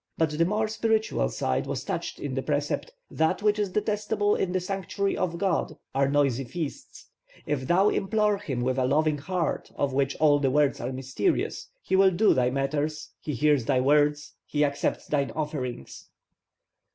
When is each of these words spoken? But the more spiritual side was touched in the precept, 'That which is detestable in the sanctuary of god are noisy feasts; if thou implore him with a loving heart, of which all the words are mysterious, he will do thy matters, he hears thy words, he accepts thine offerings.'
But 0.17 0.31
the 0.31 0.45
more 0.45 0.67
spiritual 0.67 1.29
side 1.29 1.67
was 1.67 1.83
touched 1.83 2.19
in 2.19 2.33
the 2.33 2.41
precept, 2.41 2.91
'That 3.11 3.43
which 3.43 3.59
is 3.59 3.69
detestable 3.69 4.33
in 4.35 4.51
the 4.51 4.59
sanctuary 4.59 5.15
of 5.15 5.37
god 5.37 5.77
are 5.93 6.09
noisy 6.09 6.43
feasts; 6.43 7.05
if 7.45 7.67
thou 7.67 7.89
implore 7.89 8.39
him 8.39 8.61
with 8.61 8.79
a 8.79 8.85
loving 8.87 9.19
heart, 9.19 9.71
of 9.75 9.93
which 9.93 10.15
all 10.15 10.39
the 10.39 10.49
words 10.49 10.81
are 10.81 10.91
mysterious, 10.91 11.67
he 11.83 11.95
will 11.95 12.09
do 12.09 12.33
thy 12.33 12.49
matters, 12.49 13.11
he 13.19 13.35
hears 13.35 13.65
thy 13.65 13.79
words, 13.79 14.33
he 14.47 14.65
accepts 14.65 15.05
thine 15.05 15.29
offerings.' 15.35 16.09